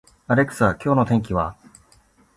[0.27, 1.55] アレクサ、今日の天気は